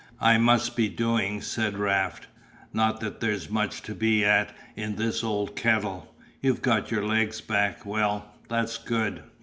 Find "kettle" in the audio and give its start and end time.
5.55-6.11